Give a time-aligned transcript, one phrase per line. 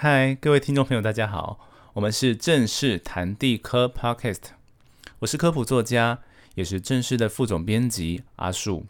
[0.00, 1.58] 嗨，各位听众朋友，大家好，
[1.94, 4.42] 我们是正式谈地科 Podcast，
[5.18, 6.20] 我是科普作家，
[6.54, 8.86] 也是正式的副总编辑阿树。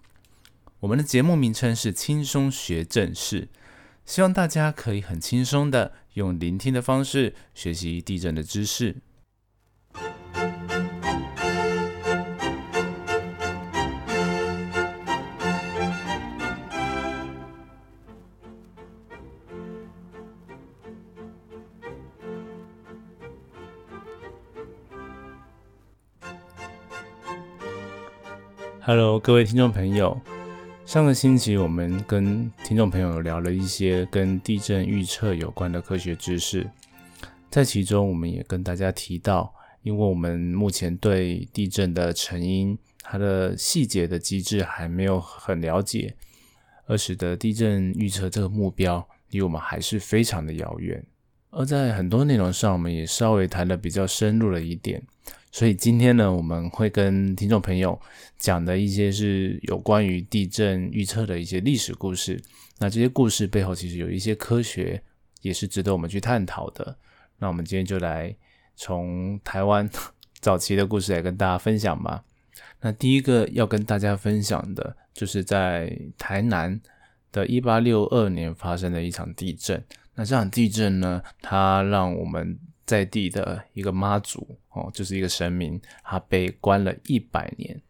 [0.81, 3.49] 我们的节目名称是轻松学正事，
[4.05, 8.97] 希望大家可以很轻松的用聆听的方式学习地震的知识。
[28.89, 30.19] Hello，各位听众朋友。
[30.87, 36.67] 上个星期，我们跟听众朋友聊了一些跟地震预测有关的科学知识，
[37.51, 46.17] 在其中，我们也跟大家提到，因为我们目前对地震的成因、它的细节的机制还没有很了解，
[46.87, 51.05] 而使得地震预测这个目标离我们还是非常的遥远。
[51.59, 55.03] 而在很多内容上，我们也稍微谈的比较深入了一点。
[55.51, 58.01] 所以今天呢，我们会跟听众朋友
[58.37, 62.41] 讲的一些是有关于地震预测的一些历史故事。
[62.79, 65.03] 那这些故事背后其实有一些科学，
[65.43, 66.97] 也是值得我们去探讨的。
[67.39, 68.33] 那我们今天就来
[68.77, 69.91] 从台湾
[70.39, 72.23] 早期的故事来跟大家分享吧。
[72.81, 76.81] 那第一个要跟大家分享的，就是在台南
[77.33, 79.85] 的一八六二年发生的一场地震。
[80.15, 87.81] 那这场地震呢，它让我们在地的一个妈祖哦，就是一个神明，他被关了一百年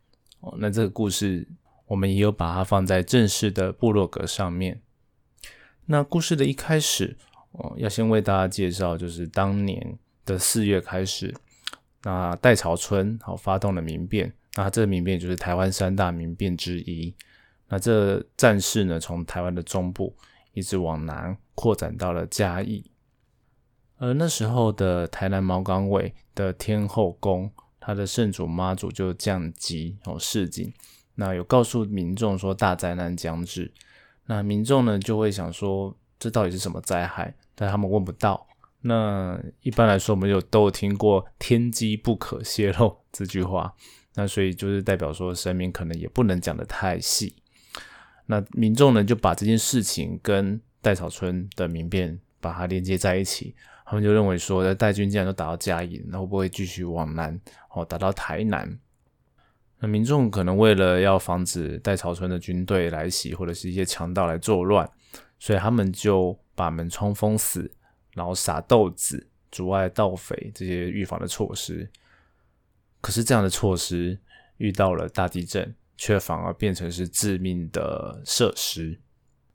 [0.40, 0.54] 哦。
[0.58, 1.46] 那这个故事
[1.86, 4.82] 我们也有把它放在正式的部落格上面。
[5.86, 7.16] 那故事的一开始
[7.52, 11.34] 哦，要先为大家介绍，就是当年的四月开始，
[12.02, 17.14] 那代草村好发动了民变，那这个民变就是台湾三大民变之一。
[17.68, 20.16] 那这战事呢，从台湾的中部
[20.52, 22.90] 一直往南扩展到了嘉义。
[23.98, 30.72] 而那时候的台南毛港尾的天后宫，他的圣主妈祖就降级哦示警，
[31.16, 33.72] 那有告诉民众说大灾难将至，
[34.26, 37.34] 那民众呢就会想说这到底是什么灾害？
[37.54, 38.46] 但他们问不到。
[38.80, 43.74] 那一般来说，我们有都有听过天机不可泄露这句话，
[44.14, 47.34] 那所以就是代表说神明可能也不能讲的太细。
[48.30, 53.54] 那民众呢就把这件事情跟代草村的民变把它连接在一起。
[53.84, 57.40] 他们就认为说，在代军既然都打到嘉义，那会不会继续往南
[57.70, 58.78] 哦，打到台南？
[59.78, 64.86] 那民众可能为了要防止代草村的军队来袭，或者是一些强盗来作乱，
[65.38, 67.70] 所以他们就把门窗封死，
[68.12, 71.90] 然后撒豆子，阻碍盗匪这些预防的措施。
[73.00, 74.18] 可是这样的措施
[74.58, 78.98] 遇到了大地震，却反而变成是致命的设施。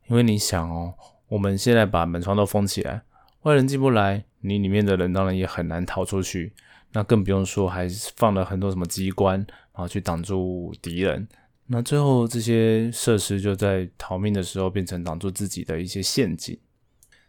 [0.08, 0.94] 因为你想哦，
[1.30, 3.02] 我们现在把门窗都封起来。
[3.42, 6.54] 外人进不来，你里面的人当然也很难逃出去。
[6.92, 11.28] 那更不用说，还放了很多什么机关，然后去挡住敌人。
[11.66, 16.56] 那最后这些设施就在逃命的时候变成挡住自己的一些陷阱。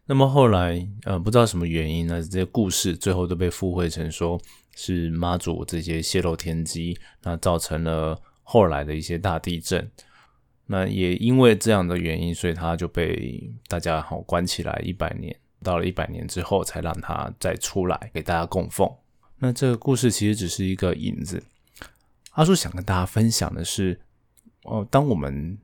[0.07, 2.23] 那么后来，呃，不知道什么原因呢？
[2.23, 4.39] 这些故事最后都被附会成说
[4.75, 9.91] 是妈祖这些泄露天机，那造成了后来的一些大地震。
[10.67, 15.37] 那也因为这样的原因，所以他就被大家好关起来一百年。
[15.63, 18.87] 到了一百年之后，才让他再出来给大家供奉。
[19.39, 21.43] 那这个故事其实只是一个引子。
[22.33, 23.99] 阿叔想跟大家分享的是，
[24.65, 25.57] 哦，当我们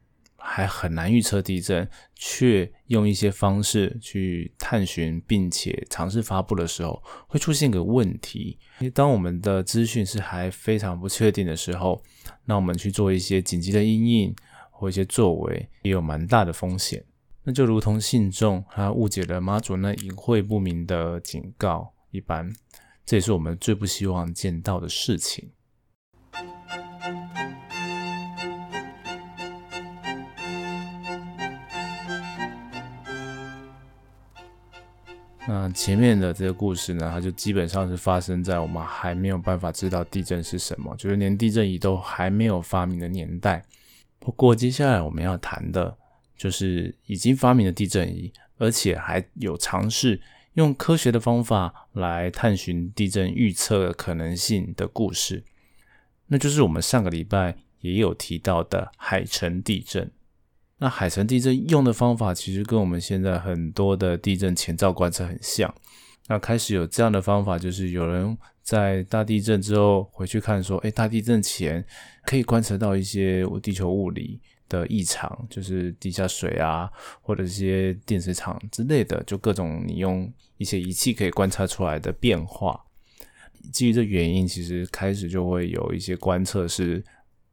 [0.42, 8.58] 还很难预测地震，却用一些方式去探寻并且尝试发布的时候，会出现个问题。
[8.80, 12.02] 因为当我们的资讯是还非常不确定的时候，
[12.46, 14.34] 那我们去做一些紧急的应应
[14.70, 17.04] 或一些作为，也有蛮大的风险。
[17.42, 22.52] 那就如同信众他误解了妈祖那隐晦不明的警告一般，
[23.06, 25.50] 这也是我们最不希望见到的事情。
[35.50, 43.64] 那前面的这个故事呢，它就基本上是发生在我们还没有办法知道地震是什么，就是连地震仪都还没有发明的年代。
[44.20, 45.96] 不过接下来我们要谈的。
[46.36, 50.18] 就是已经发明了地震仪，而且还有尝试
[50.54, 55.44] 用科学的方法来探寻地震预测可能性的故事，
[56.28, 60.10] 那就是我们上个礼拜也有提到的海城地震。
[60.80, 65.72] 那海城地震用的方法其实跟我们现在很多的地震前兆观测很像。
[66.26, 71.84] 那开始有这样的方法，就是有人在大地震之后回去看，说，哎，大地震前
[72.24, 74.40] 可以观测到一些地球物理。
[74.70, 76.88] 的异常，就是地下水啊，
[77.22, 82.80] 或者一些电磁场之类的，就各种你用一些仪器可以观察出来的变化。
[83.72, 87.04] 基于这原因，其实开始就会有一些观测是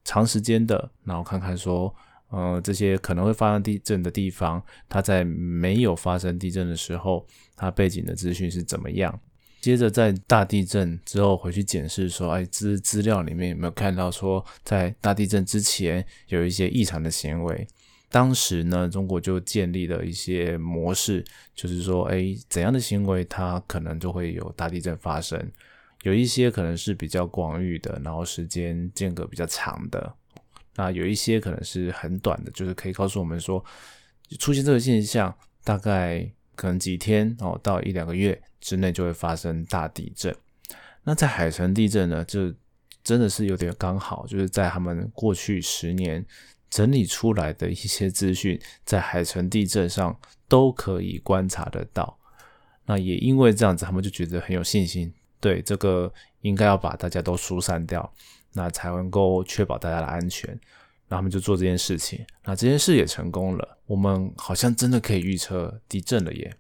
[0.04, 1.92] 长时间的，然后看看说，
[2.30, 7.26] 呃，这些可能会发生地震的地方，它在没有发生地震的时候，
[7.56, 9.20] 它背景的资讯是怎么样。
[9.60, 17.68] 接着在大地震之后回去检视说，哎，资资料里面有没有看到说，在大地震之前有一些异常的行为？
[18.10, 21.26] 当时呢，中国就建立了一些模式，
[21.56, 25.52] 就是说，哎，怎样的行为它可能就会有大地震发生？
[26.04, 30.16] 有一些可能是比较广域的，然后时间间隔比较长的，
[30.78, 33.64] 那有一些可能是很短的，就是可以告诉我们说，
[34.40, 40.34] 出现这个现象，大概可能几天哦到一两个月之内就会发生大地震。
[41.04, 42.54] 那在海城地震呢，就
[43.04, 46.24] 真的是有点刚好，就是在他们过去十年
[46.70, 50.16] 整理出来的一些资讯，在海城地震上
[50.48, 52.18] 都可以观察得到。
[52.86, 55.12] 那也因为这样子，他们就觉得很有信心。
[55.40, 58.12] 对这个应该要把大家都疏散掉，
[58.58, 60.60] 那才能够确保大家的安全。
[61.08, 63.78] 那他们就做这件事情，那这件事也成功了。
[63.86, 66.58] 我们好像真的可以预测地震了耶。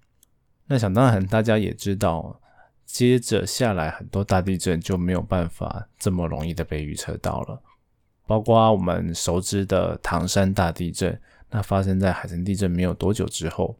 [0.67, 2.39] 那想当然，大家也知道，
[2.85, 7.59] 接着下来很多大地震就没有办法这么容易的被预测到了。
[8.27, 13.75] 包括我们熟知的唐山大地震，那发生在海城地震没有多久之后，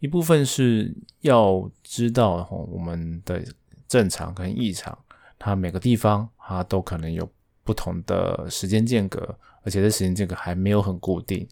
[0.00, 3.42] 一部分是要知道我们的。
[3.88, 4.96] 正常跟异常，
[5.44, 7.28] 它每个地方它都可能有
[7.64, 9.20] 不同的时间间隔，
[9.64, 11.44] 而且这时间间隔还没有很固定，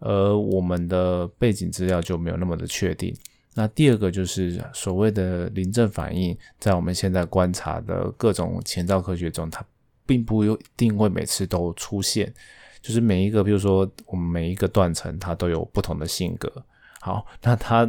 [0.00, 3.14] 而我们的背景资料就没有那么的确定。
[3.54, 9.64] 那第二个就是所谓的临阵反应，在我们现在观察的各种前兆科学中，它
[10.04, 12.34] 并不一定会每次都出现，
[12.80, 16.50] 就是每一个，比如说我们每一个断层，它都有不同的性格。
[17.00, 17.88] 好，那它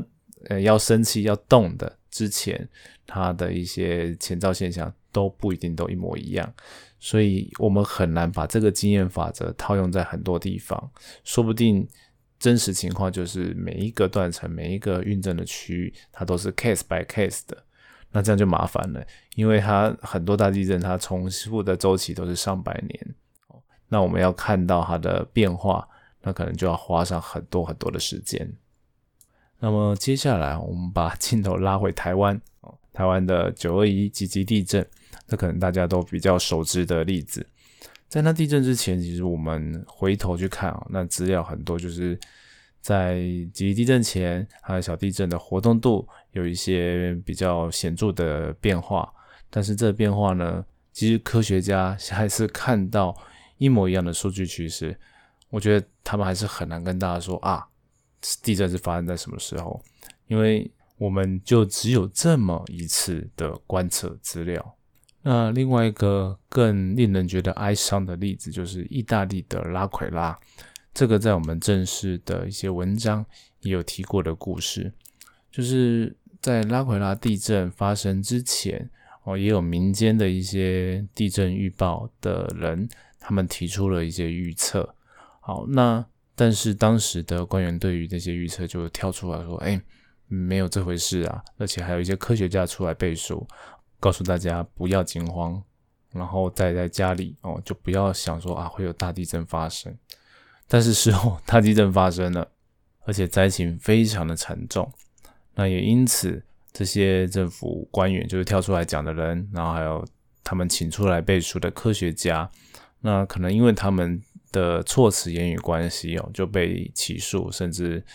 [0.49, 1.97] 呃要生气要动的。
[2.11, 2.69] 之前
[3.07, 6.53] 它的一些前兆现象都不一定都一模一样，
[6.99, 10.91] 所以我们很难把这个经验法则套用在很多地方。
[11.23, 11.87] 说不定
[12.37, 17.57] 真实情况就是每一个断层、每一个运震的区域，它都是 case by case 的。
[18.11, 19.05] 那这样就麻烦了，
[19.35, 23.15] 因为它很多大地震，它重复的周期都是上百年。
[23.87, 25.87] 那我们要看到它的变化，
[26.21, 28.51] 那可能就要花上很多很多的时间。
[29.59, 32.39] 那么接下来，我们把镜头拉回台湾，
[32.91, 34.85] 台湾的九二一级级地震，
[35.27, 37.45] 这可能大家都比较熟知的例子。
[38.07, 42.19] 在那地震之前，其实我们回头去看啊，那资料很多，就是
[42.79, 43.21] 在
[43.53, 49.11] 级地震前，还有小地震的活动度有一些比较显著的变化。
[49.49, 53.15] 但是这变化呢，其实科学家还是看到
[53.57, 54.95] 一模一样的数据趋势。
[55.49, 57.67] 我觉得他们还是很难跟大家说啊。
[58.41, 59.83] 地震是发生在什么时候？
[60.27, 64.75] 因为我们就只有这么一次的观测资料。
[65.23, 70.37] 那另外一个更令人觉得哀伤的例子，就是意大利的拉奎拉。
[70.93, 73.25] 这个在我们正式的一些文章
[73.61, 74.93] 也有提过的故事，
[75.49, 78.89] 就是在拉奎拉地震发生之前，
[79.23, 82.87] 哦，也有民间的一些地震预报的人，
[83.19, 84.93] 他们提出了一些预测。
[85.39, 86.05] 好，那。
[86.35, 89.79] 但是当时的官员对于这些预测就跳出来说：“哎，
[90.27, 93.47] 没有这回事啊！”而且还有一些科学家出来背书，
[94.03, 95.63] 告诉大家不要惊慌，
[96.11, 99.95] 然后待在家里哦，就不要想说啊会有大地震发生。
[100.67, 102.45] 但是事后大地震发生了，
[103.05, 104.91] 而且灾情非常的沉重。
[105.55, 106.43] 那也因此，
[106.73, 110.05] 这些政府官员就是跳出来讲的人，然后还有
[110.43, 112.49] 他们请出来背书的科学家，
[112.99, 114.21] 那可能因为他们。
[114.53, 118.05] 的措辞言语关系哦，就被起诉，甚至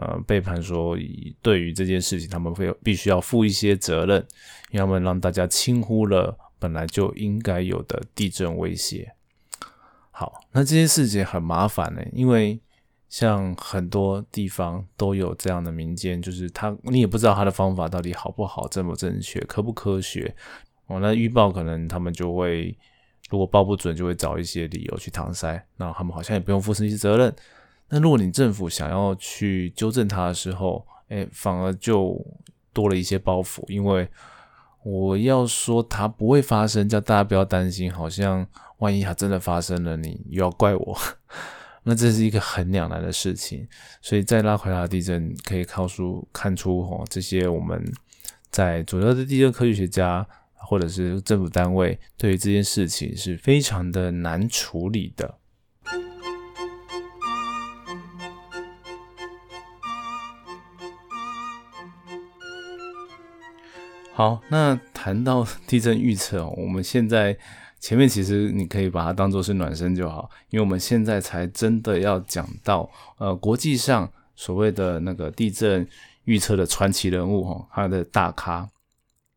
[0.00, 0.96] 呃被判说，
[1.40, 4.26] 对于这件事情，他们会必须要负一些责任，
[4.70, 9.14] 要么让大家轻忽了本来就应该有的地震威胁。
[10.10, 12.58] 好，那这些事情很麻烦呢，因为
[13.08, 20.34] 像很多地方都有这样的民间，就是他你也不知道他的方法到底好不好，正不正确，科不科学
[20.86, 20.98] 哦。
[21.00, 22.76] 那预报可能他们就会。
[23.30, 27.32] 如果报不准，就会找一些理由去搪塞，那他们好像也不用负这些责任。
[27.90, 32.24] 那如果你政府想要去纠正它的时候，哎，反而就
[32.72, 34.08] 多了一些包袱，因为
[34.84, 38.46] 我要说它不会发生，叫大家不要担心，好像
[38.78, 40.98] 万一它真的发生了，你又要怪我，
[41.84, 43.68] 那这是一个很两难的事情。
[44.00, 47.84] 所以在拉奎拉地震可以靠出看出，哦，这些我们
[48.50, 50.26] 在主要的地震科学家。
[50.62, 55.38] 或者是政府单位对于这件事情是非常的难处理的。
[64.20, 67.34] 好，那谈到地震预测，我们现在
[67.78, 72.86] 前面其实你可以把它当做是暖身就好，因为我们现在才真的要讲到
[73.16, 75.88] 呃国际上所谓的那个地震
[76.24, 78.68] 预测的传奇人物哈，他的大咖。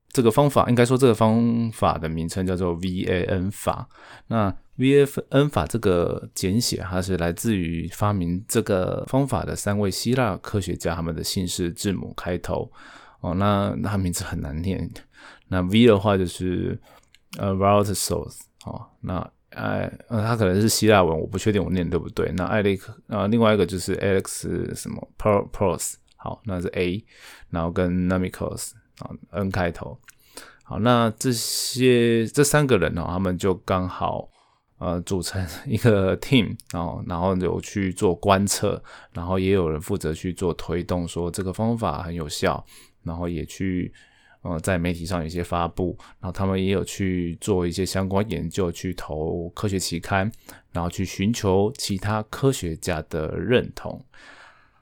[0.10, 3.88] 这个方法应该说这个方法的名称叫做 VAN 法。
[4.28, 12.70] 那 VAN 法这个简写，它是来自于发明这个方法的三位希腊科学家，他们的姓氏字母开头。
[13.24, 14.88] 哦，那那他名字很难念。
[15.48, 16.78] 那 V 的话就是
[17.38, 19.18] 呃 v a l t e s o s 哦，那
[19.52, 22.32] 哎呃他可能是希腊文，我不确定我念对不对。
[22.36, 27.04] 那艾利克啊，另外一个就是 Alex 什么 Pros，好，那是 A，
[27.50, 29.98] 然后跟 n a m i c o s 啊 N 开头。
[30.66, 34.28] 好，那这些这三个人哦，他们就刚好
[34.80, 38.82] 呃组成 一个 team，然后然后有去做观测，
[39.14, 42.66] 然后也有人负责去做推动，说这个方法很有效。
[43.04, 43.94] 然后也去，
[44.42, 50.32] 呃，在媒体上有一些发布，然后他们也有去做一些相关研究，去投科学期刊，
[50.72, 54.04] 然后去寻求其他科学家的认同。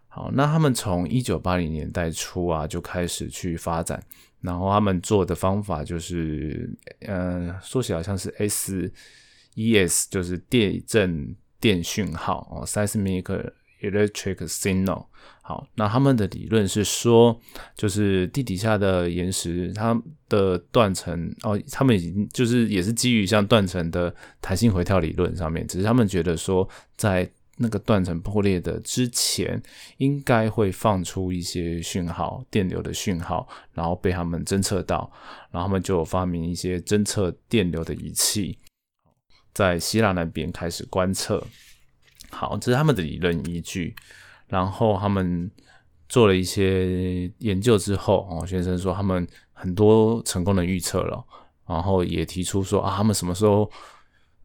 [0.07, 4.03] 好，那他们从一九八零年代初啊就开始去发展，
[4.41, 6.69] 然后他们做的方法就是，
[7.01, 13.51] 呃，说起来像是 SES，就是地震电讯号哦，seismic。
[13.81, 15.05] Electric signal，
[15.41, 17.39] 好，那他们的理论是说，
[17.75, 29.61] 就是地底下的岩石，它的断层哦，他们已经就是也是基于像断层的弹性回跳理论上面，只是他们觉得说，在那个断层破裂的之前，
[29.97, 35.11] 应该会放出一些讯号，电流的讯号，然后被他们侦测到，
[35.51, 38.57] 然后他们就发明一些侦测电流的仪器，
[39.53, 41.45] 在希腊那边开始观测。
[42.31, 43.95] 好，这是他们的理论依据。
[44.47, 45.49] 然后他们
[46.09, 51.23] 做了一些研究之后，哦，先生说他们很多成功的预测了，
[51.65, 53.71] 然后也提出说啊，他们什么时候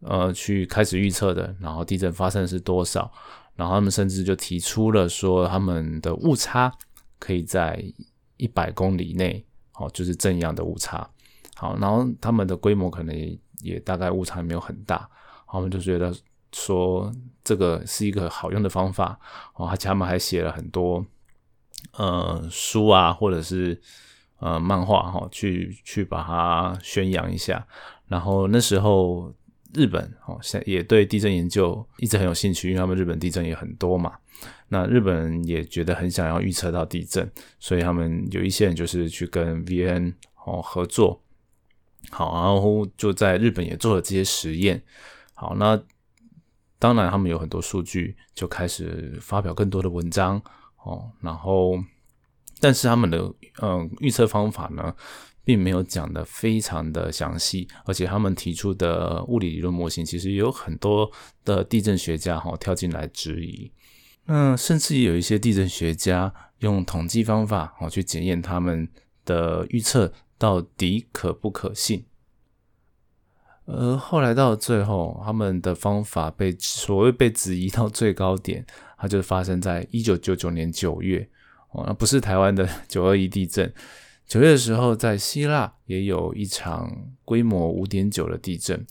[0.01, 3.11] 呃去开始预测的，然后地震发生是多少，
[3.57, 6.73] 然后他们甚至就提出了说他们的误差
[7.19, 7.83] 可以在
[8.37, 11.09] 一百公里内，哦，就是正样的误差。
[11.57, 15.09] 好，然后他们的规模可能也也大概误差没有很大，
[15.49, 16.15] 他们就觉得。
[16.57, 17.13] 说
[17.45, 19.21] 这个是一个好用的方法
[19.57, 21.05] 哦，而且他们还写了很多
[21.93, 23.79] 呃书啊，或者是
[24.39, 27.67] 呃漫画哈，去去把它宣扬一下。
[28.09, 29.31] 然后那时候
[29.75, 34.15] 日本哦，也对地震研究一直很有兴趣，因为他们日本地震也很多嘛。
[34.69, 40.15] 那日本人也觉得很想要预测到地震，所以他们有一些人就是去跟 VN
[40.47, 41.21] 哦合作，
[42.09, 44.83] 好，然后就在日本也做了这些实验。
[45.35, 45.79] 好，那。
[46.79, 50.41] 当然，他们有很多数据，就开始发表更多的文章
[50.85, 51.11] 哦。
[51.21, 51.79] 然后，
[52.61, 54.95] 但是他们的嗯预测方法呢，
[55.43, 61.11] 并没有讲的非常的详细，而且他们提出的物理理论模型，其实也有很多
[61.45, 63.73] 的地震学家哈跳进来质疑。
[64.27, 68.89] 那甚至有一些地震学家用统计方法哦去检验他们
[69.25, 72.05] 的预测到底可不可信。
[73.69, 78.65] 而后来到最后，他们的方法被所谓被质疑到最高点，
[78.97, 81.29] 它就发生在一九九九年九月
[81.73, 83.73] 哦，那不是台湾的 九二一地震。
[84.25, 88.87] 九月的时候，在希腊也有一场规模五点九的地震。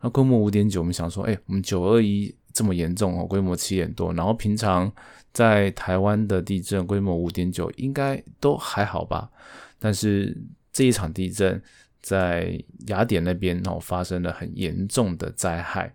[0.00, 4.92] 那规模五点九，我们想说，哎，我们九二一这么严重哦，规模七点多，然后平常
[5.32, 9.30] 在台湾的地震规模五点九，应该都还好吧？
[9.78, 10.36] 但是
[10.72, 11.62] 这一场地震。
[12.06, 15.92] 在雅典那边哦，发生了很严重的灾害。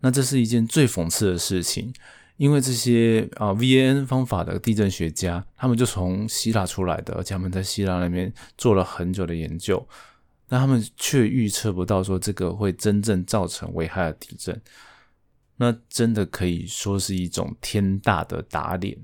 [0.00, 1.90] 那这是一件最讽刺的事情，
[2.36, 9.88] 因为这些啊 VAN 方法的地震学家，他们就从希腊出来的，而且他们在希腊那边做了很久的研究，
[10.46, 14.60] 但他们却预测不到说这个会真正造成危害的地震。
[15.56, 18.98] 那真的可以说是一种天大的打脸。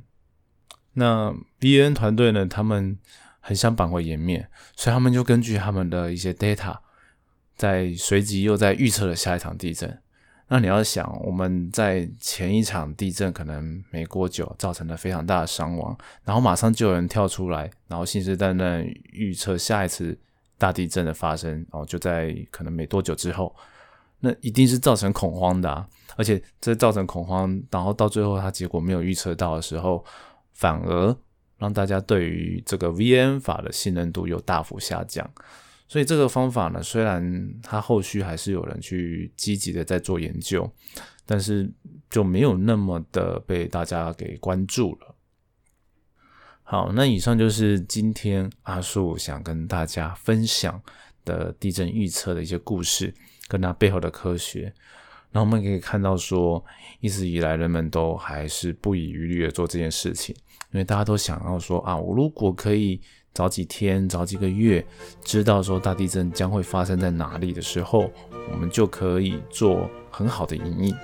[0.93, 2.99] 那 VAN 团队呢，他们。
[3.41, 6.77] 很想挽回颜面，所以他们就根据他们的一些 data，
[7.57, 9.99] 在随即又在预测了下一场地震。
[10.49, 18.83] 那你要想，我们在前一场地震可能没多久造成了非常大的伤亡，然后马上就有人跳出来，然后信誓旦旦
[19.13, 20.19] 预测下一次
[20.59, 23.55] 大地震的发生，哦，就在可能没多久之后，
[24.19, 30.05] 那一定是造成恐慌的，啊而且这造成恐慌，然后到最后他结果没有预测到的时候，
[30.53, 31.17] 反而。
[31.61, 35.31] 让大家对于这个 VN 法的信任度又大幅下降，
[35.87, 40.69] 所以这个方法呢，虽然它后续还是有人去积极的在做研究，
[41.27, 41.71] 但是
[42.09, 45.15] 就没有那么的被大家给关注了。
[46.63, 50.81] 好，那以上就是今天阿树想跟大家分享
[51.25, 53.13] 的地震预测的一些故事，
[53.49, 54.73] 跟它背后的科学。
[55.33, 56.65] 那我们可以看到说，
[57.01, 60.35] 一直以来人们都还是不遗余力的做这件事情，
[60.73, 63.01] 因为大家都想要说啊，我如果可以
[63.33, 64.85] 早几天、早几个月
[65.23, 68.11] 知道说大地震将会发生在哪里的时候，
[68.53, 70.95] 我们就可以做很好的隐隐。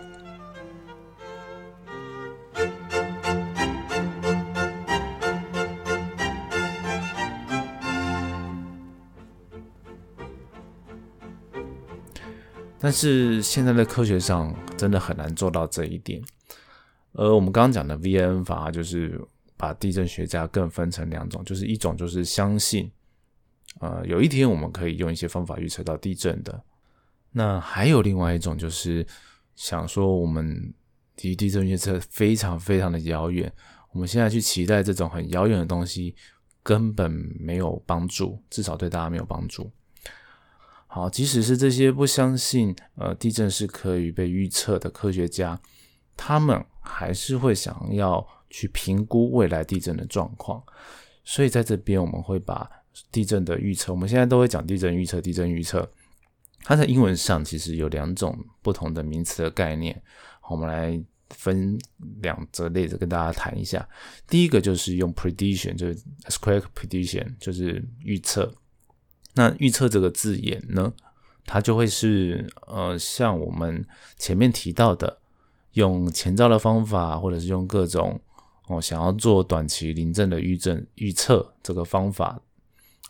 [12.79, 16.23] 但是现在的科学上真的很难做到这一点。
[17.15, 19.21] 而我们刚刚讲的 VN 法，就是
[19.57, 22.91] 把地震学家更分成两种，就是一种就是相信，
[23.81, 26.63] 呃，有一天我们可以用一些方法预测到地震的。
[27.33, 29.07] 那还有另外一种，就是
[29.55, 30.73] 想说我们
[31.23, 33.53] 离地震预测非常非常的遥远，
[33.93, 36.15] 我们现在去期待这种很遥远的东西，
[36.63, 39.71] 根本没有帮助，至少对大家没有帮助。
[40.87, 45.61] 好，即使是这些不相信呃地震是可以被预测的科学家，
[46.17, 50.63] 他们还是会想要去评估未来地震的状况。
[51.25, 52.67] 所以在这边，我们会把
[53.13, 55.21] 地震的预测，我们现在都会讲地震预测。
[55.21, 55.87] 地震预测，
[56.61, 60.01] 它在英文上其实有两种不同的名词的概念。
[60.49, 60.99] 我们来
[61.29, 61.79] 分
[62.23, 63.87] 两则例子跟大家谈一下。
[64.27, 65.95] 第一个就是用 prediction，就是
[66.25, 68.51] s q u a r e prediction，就是预测。
[69.35, 70.91] 那预测这个字眼呢，
[71.45, 73.85] 它就会是呃，像我们
[74.17, 75.19] 前面提到的，
[75.73, 78.19] 用前兆的方法，或者是用各种
[78.67, 82.41] 哦想要做短期临阵的预证预测这个方法，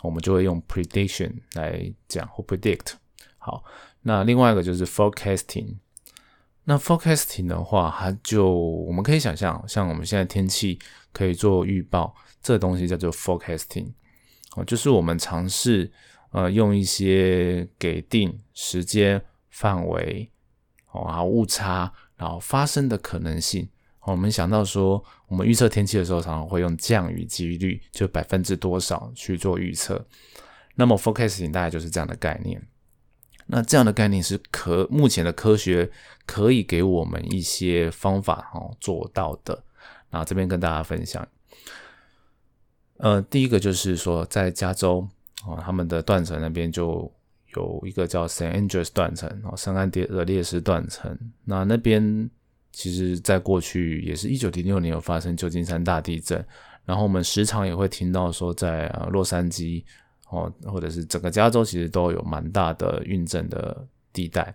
[0.02, 2.92] 我们就会用 prediction 来讲或 predict。
[3.38, 3.64] 好，
[4.02, 5.76] 那另外一个就是 forecasting。
[6.64, 10.78] 那 forecasting 的话，它就我们可以想象，像我们现在天气
[11.12, 13.92] 可以做预报，这东西叫做 forecasting。
[14.56, 15.92] 哦，就是我们尝试。
[16.32, 20.30] 呃，用一些给定时间范围，
[20.90, 23.66] 哦，然后误差，然后发生的可能性。
[24.12, 30.04] 我们想到说，我们预测天气的时候，常常会用降雨几率，就百分之多少去做预测。
[30.74, 32.62] 那么 forecasting 大概就是这样的概念。
[33.46, 35.90] 那这样的概念是可目前的科学
[36.24, 39.62] 可以给我们一些方法哦做到的。
[40.10, 41.26] 那这边跟大家分享。
[42.98, 45.08] 呃，第一个就是说，在加州。
[45.46, 47.08] 哦，他们的断层那边就
[47.54, 51.16] 有一个叫 San Andreas 断层，哦，圣安德烈斯断层。
[51.44, 52.28] 那那边
[52.76, 56.44] 其实在过去也是一九零六年有发生旧金山大地震，
[56.84, 59.82] 然后我们时常也会听到说在洛杉矶
[60.28, 64.54] 哦，或者是整个加州其实都有蛮大的运震的地带。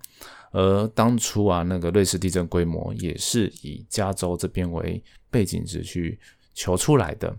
[0.51, 6.19] 而当初啊，那个瑞士地震规模也是以加州这边为背景值去
[6.53, 7.35] 求出来的。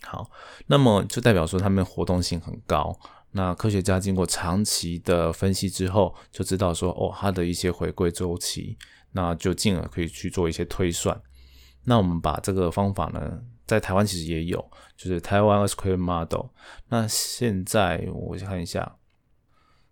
[0.00, 0.30] 好，
[0.66, 2.98] 那么就代表说他们活动性很高。
[3.32, 8.76] 那科学家经过长期的分析之后，就知道说，哦，它的一些回归周期，
[9.12, 11.20] 那就进而可以去做一些推算。
[11.84, 16.46] 那我们把这个方法呢，在台湾其实也有，就是台湾 Earthquake Model。
[16.88, 18.96] 那现在我看一下，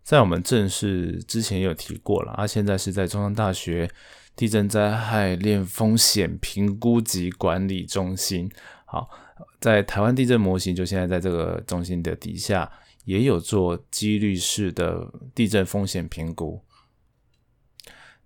[0.03, 3.91] 在我们正式之前也有提过了，啊，现在是在中央大学
[4.37, 8.51] 地震灾害链风险评估及管理中心。
[8.85, 9.09] 好。
[9.61, 12.71] 在台湾地震模型，就现在在这个中心的底下，
[13.05, 16.61] 也有做几率式的地震风险评估。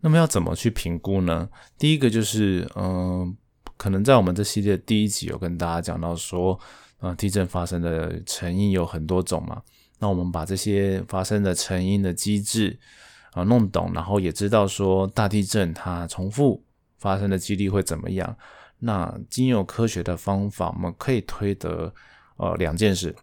[0.03, 1.49] 那么要怎么去评估呢？
[1.79, 3.35] 第一个就是，嗯，
[3.77, 6.59] 可能在我们这系列第一集有跟大家讲到说，
[6.99, 9.62] 啊，地震发生的成因有很多种嘛。
[10.01, 12.77] 那我们把这些发生的成因的机制
[13.31, 16.65] 啊弄懂，然后也知道说大地震它重复
[16.99, 18.37] 发生的几率会怎么样。
[18.81, 21.95] 那经由科学的方法，我们可以推得
[22.38, 23.15] 呃两件事。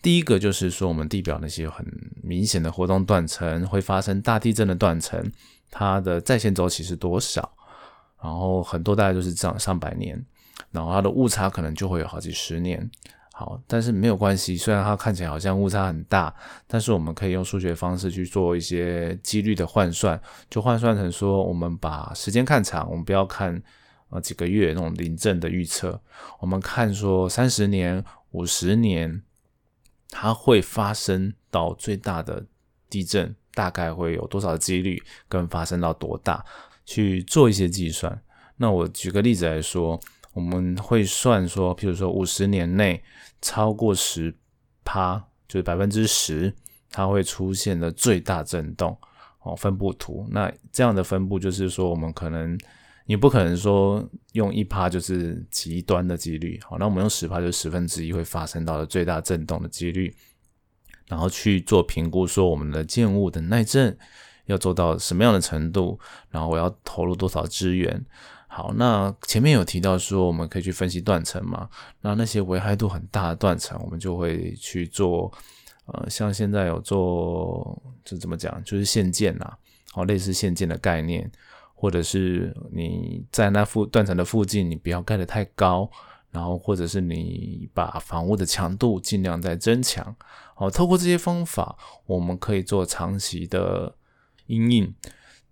[0.00, 1.84] 第一个就是说，我们地表那些很
[2.22, 5.20] 明显的活动断层会发生大地震的断层，
[5.70, 7.52] 它的在线周期是多少？
[8.22, 10.24] 然后很多大概都是这样上百年，
[10.70, 12.90] 然后它的误差可能就会有好几十年。
[13.32, 16.34] 好，但是没有关系，虽然它看起来好像误差很大，
[16.66, 23.62] 但是我们可以用数学方式去做一些几率的换算，就换算成说，我们把时间看长，我们不要看。
[24.08, 26.00] 啊，几个月那种临阵的预测，
[26.38, 29.20] 我们看说三十年、五十年，
[30.10, 32.46] 它会发生到最大的
[32.88, 36.44] 地震，大概会有多少几率，跟发生到多大，
[36.84, 38.20] 去做一些计算。
[38.58, 39.98] 那我举个例子来说，
[40.34, 43.02] 我们会算说，譬如说五十年内
[43.40, 44.36] 超过十
[44.84, 45.16] 趴，
[45.48, 46.52] 就是百分之十，
[46.90, 48.94] 它会出现的最大震动
[49.40, 50.26] 哦，分布图。
[50.30, 52.58] 那这样的分布就是说，我们可能。
[53.08, 60.12] 你不可能说用一趴就是极端的几率，好，那我们用十趴就是十分之一会发生到的最大震动的几率，
[61.08, 63.96] 然后去做评估，说我们的建物的耐震
[64.46, 65.98] 要做到什么样的程度，
[66.30, 68.04] 然后我要投入多少资源。
[68.48, 71.68] 好，那前面有提到说我们可以去分析断层嘛，
[72.00, 75.30] 那那些危害度很大的断层，我们就会去做，
[75.86, 79.52] 呃，像现在有做，就怎么讲，就是限建呐，
[79.92, 81.30] 好，类似限建的概念。
[81.78, 85.86] 或者是你在那附断层的附近，你不要盖得太高，
[86.36, 90.14] 然后或者是你把房屋的强度尽量在增强。
[90.54, 93.94] 好，透过这些方法，我们可以做长期的
[94.48, 94.94] 阴影。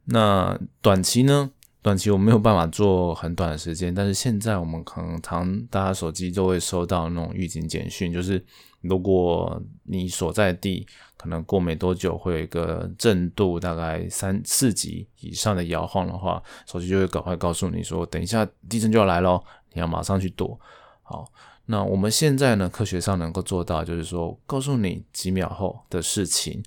[0.04, 1.50] 那短期呢？
[1.80, 8.42] 短期我没有办法做很短的时间，但是现在我们可能常大家手机都会收到那种预警简讯，就是
[8.80, 10.86] 如果你所在地
[11.18, 20.58] 可能过没多久会有一个震度大概三四级以上的摇晃的话，手机就会赶快告诉你说，等一下地震就要来咯，你要马上去躲。
[21.02, 21.30] 好，
[21.66, 26.62] 那我们现在呢，科学上能够做到就是说，告诉你几秒后的事情，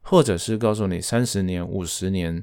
[0.00, 2.42] 或者是告诉你三十年、五十年。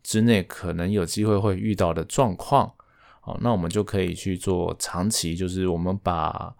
[0.00, 2.72] 之内可能有机会会遇到的状况，
[3.20, 6.54] 好，那我们就可以去做长期，就是我们把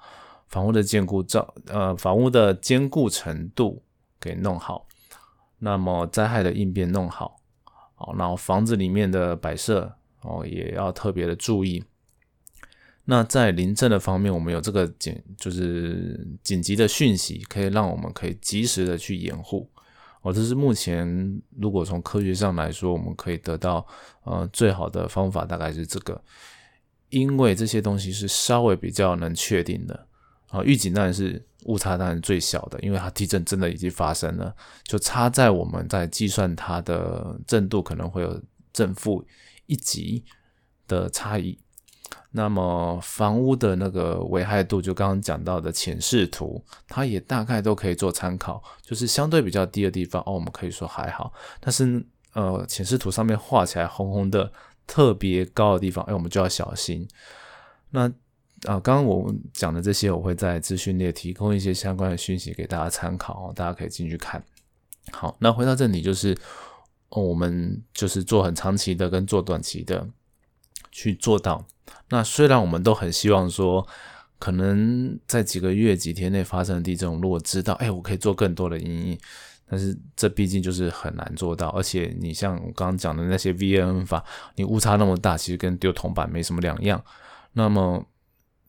[0.49, 3.83] 房屋的坚固造，呃，房屋的坚固程度
[4.21, 4.87] 给弄好，
[5.61, 7.41] 那么灾害的应变弄好，
[7.95, 11.83] 好，然后房子里面的摆设哦也要特别的注意。
[13.11, 19.67] 那在临震的方面，我们有这个紧，就是紧急的讯息，可以让我们可以及时的去掩护。
[20.21, 23.87] 哦，这是目前如果从科学上来说，我们可以得到
[24.25, 26.23] 呃最好的方法，大概是这个，
[27.09, 30.07] 因为这些东西是稍微比较能确定的
[30.49, 30.63] 啊。
[30.63, 38.39] 预警当然是误差当然最小的，因为它地震真的已经发生了，就差在我们在计算它的震度可能会有
[38.71, 39.25] 正负
[39.65, 40.23] 一级
[40.87, 41.59] 的差异。
[42.31, 48.63] 那么房屋的那个危害度，就刚刚讲到的浅视图，它也大概都可以做参考。
[48.83, 51.33] 就是相对比较低的地方，哦，我们可以说还好。
[51.61, 54.53] 但是，呃，浅视图上面画起来红红的、
[54.87, 57.09] 特别高的地方，哎，我们就要小心。
[57.91, 58.03] 那
[58.67, 64.43] 啊，刚刚我讲的这些，我会在资讯列提供一些相关的讯息给大家参考哦，大家可以进去看。
[65.13, 66.37] 好，那回到这里，就是
[67.11, 70.07] 哦，我们就是做很长期的跟做短期的
[70.91, 71.67] 去做到。
[72.11, 73.87] 那虽然我们都很希望说，
[74.39, 79.19] 可能在几个月、几天内发生的地震，如果知道，哎，我可以做更多的阴影，
[79.69, 81.69] 但是这毕竟就是很难做到。
[81.71, 84.25] 而且你像我刚刚讲的那些 V N 法，
[84.57, 87.03] 你误差那么大，其实跟丢铜板没什么两样。
[87.53, 88.05] 那么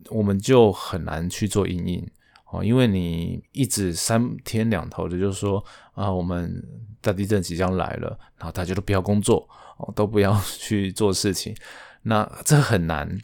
[0.10, 2.10] 我们就很难去做阴影
[2.52, 6.64] 哦，因为你一直三天两头的就是说啊，我们
[7.00, 11.56] 大地震即将来了，然后大家都不要工作哦，都不要去做事情。
[12.04, 13.20] 那这很难，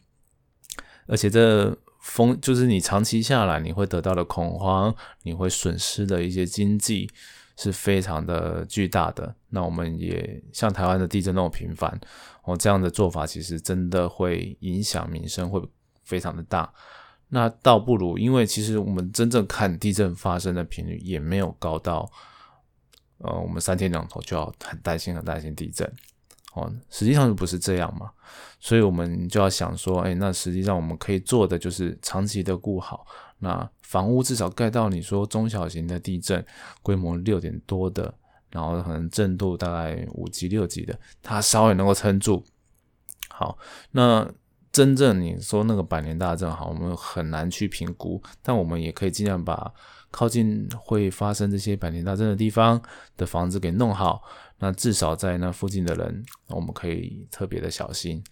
[1.07, 7.09] 而且这风就是你长期下来你会得到的恐慌，你会损失的一些经济
[7.57, 9.35] 是非常的巨大的。
[9.49, 11.99] 那我们也像台湾的地震那么频繁，
[12.43, 15.61] 哦，这样的做法其实真的会影响民生，会
[16.03, 16.71] 非常的大。
[17.29, 22.07] 那倒不如，因为其实我们真正看地震发生的频率也没有高到，
[23.17, 25.91] 呃，我们三天两头就要很担心很担心地震。
[26.55, 28.09] 哦，实际上不是这样嘛，
[28.61, 33.05] 所以我们就要想说，哎，那实际上我们可以做的就是长期的顾好，
[33.39, 36.43] 那房屋至少盖到你说中小型的地震，
[36.81, 38.13] 规模六点多的，
[38.51, 42.41] 然后可能震度大概五级六级的，它稍微能够撑住。
[43.27, 43.57] 好，
[43.91, 44.25] 那
[44.71, 49.73] 真正你说那个百年大震，好，我们很难去评估，但我们也可以尽量把
[50.09, 52.81] 靠近会发生这些百年大震的地方
[53.17, 54.23] 的房子给弄好。
[54.59, 58.23] 那至少在那附近的人，我们可以特别的小心。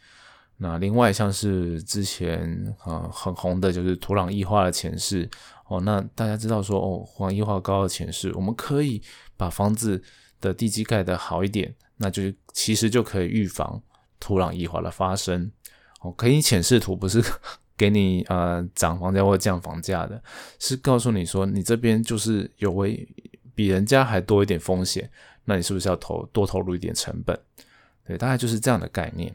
[0.58, 5.30] 那另外像是之前啊很红的就是土壤异化的前世
[5.68, 9.02] 哦，那大家知道说哦，土壤异化高的前世，我们可以
[9.36, 10.02] 把房子
[10.40, 12.22] 的地基盖得好一点，那就
[12.54, 13.82] 其实就可以预防
[14.20, 15.52] 土壤异化的发生。
[16.02, 17.22] 哦，可以浅视图不是
[17.76, 20.22] 给你呃涨房价或降房价的，
[20.60, 23.08] 是告诉你说你这边就是有为
[23.56, 25.10] 比人家还多一点风险。
[25.46, 27.38] 那你是不是要投多投入一点成本？
[28.06, 29.34] 对，大概就是这样的概念。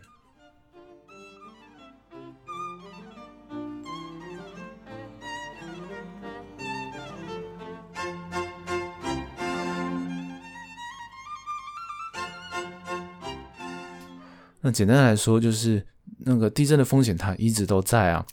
[14.61, 15.87] 那简单来说，就是
[16.19, 18.27] 那个地震的风险它一直都在啊。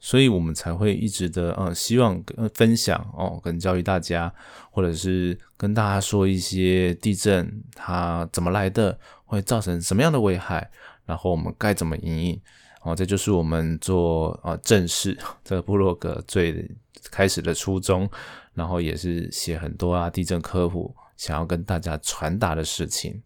[0.00, 4.32] 所以我们才会一直的呃，希望跟分享哦，跟教育大家，
[4.70, 10.70] 或者是跟大家说一些地震它怎么来的，会造成什么样的危害，
[11.04, 12.40] 然后我们该怎么营运？
[12.82, 16.70] 哦，这就是我们做啊正式这个部落格最
[17.10, 18.08] 开始的初衷，
[18.54, 23.20] 然后也是写很多啊地震科普想要跟大家传达的事情。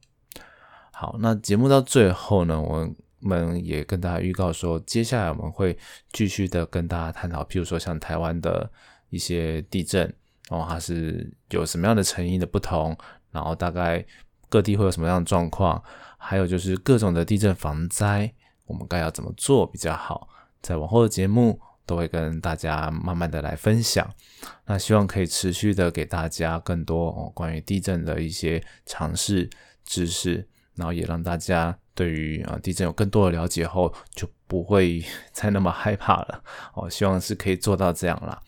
[0.90, 2.90] 好，那节目到最后呢，我
[3.22, 5.76] 们也跟大家预告说，接下来我们会
[6.12, 8.70] 继续的跟大家探讨，譬如说像台湾的
[9.10, 10.12] 一些地震，
[10.50, 12.96] 哦，它是有什么样的成因的不同，
[13.30, 14.04] 然后大概
[14.48, 15.82] 各地会有什么样的状况，
[16.18, 18.32] 还有就是各种的地震防灾。
[18.66, 20.28] 我们该要怎么做比较好？
[20.62, 24.08] 在往后的节目都会跟大家慢慢的来分享。
[24.64, 29.50] 那希望可以持续的给大家更多关于地震的一些尝试
[29.84, 36.42] 知识，然后也让大家对于啊地震有更多的了解后，就不会 再那么害怕了。
[36.74, 38.40] 哦，希望是可以做到这样啦。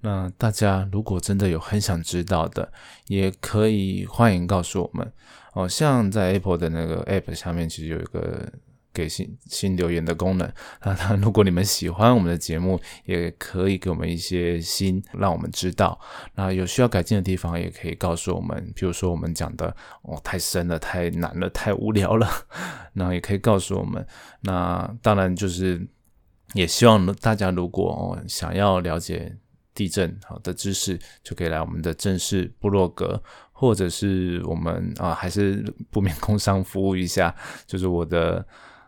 [0.00, 2.72] 那大家如果真的有很想知道的，
[3.06, 5.12] 也可以欢迎告诉我们。
[5.54, 8.50] 哦，像在 Apple 的那个 App 下面，其实有一个。
[8.96, 16.00] 给新新留言的功能，那如果你们喜欢我们的节目，也可以给我们一些心，让我们知道。
[16.34, 18.72] 那有需要改进的地方，也可以告诉我们。
[18.74, 19.68] 比如说我们讲的
[20.00, 22.26] 哦太深了、太难了、太无聊了，
[22.94, 24.06] 那也可以告诉我们。
[24.40, 25.86] 那当然就是
[26.54, 29.36] 也希望大家如果哦想要了解
[29.74, 37.34] 地震好的知识，就可以来我们的正式部落格，或者是我们啊还是不免工商服务一下，
[37.66, 38.46] 就是我的。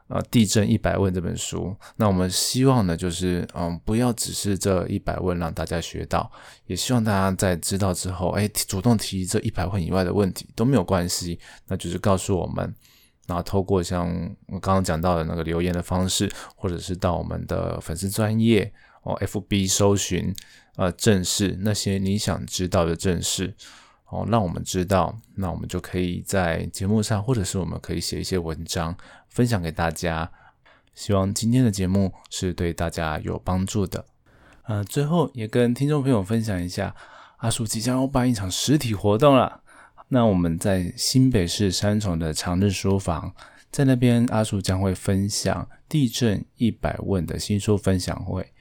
[0.08, 6.30] 呃，地震一百问这本书，那我们希望呢，就是嗯，不要只是这一百问让大家学到，
[6.66, 12.74] 也希望大家在知道之后，哎，主动提这一百问以外的问题都没有关系，那就是告诉我们，
[13.26, 14.08] 然后透过像
[14.46, 20.34] 我刚刚讲到的那个留言的方式，或者是到我们的粉丝专业哦，FB 搜寻
[20.76, 23.54] 呃正事那些你想知道的正事。
[24.10, 28.96] 哦，让我们知道，那我们就可以在节目上，或者是我们可以写一些文章
[29.28, 30.30] 分享给大家。
[30.94, 34.04] 希望今天的节目是对大家有帮助的。
[34.62, 36.94] 呃，最后也跟听众朋友分享一下，
[37.36, 39.62] 阿叔即将要办一场实体活动了。
[40.08, 43.34] 那我们在新北市三重的长日书房，
[43.70, 48.52] 在那边阿叔将会分享地震一百问的新书分享会。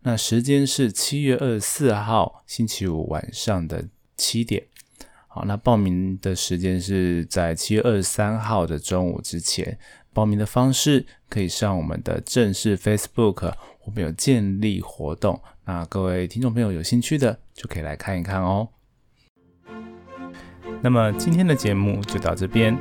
[0.00, 3.86] 那时间是七月二十四号星期五晚上的
[4.16, 4.66] 七点。
[5.34, 9.76] 好，那报名的时间是在七月二十三号的中午之前。
[10.12, 13.52] 报名的方式可以上我们的正式 Facebook，
[13.84, 15.40] 我们有建立活动。
[15.64, 18.68] 那各位听众朋友有兴趣的，就可以来看一看哦。
[20.80, 22.78] 那么今天的节目就到这边，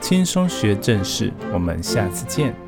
[0.00, 2.65] 轻松学正事，我们下次见。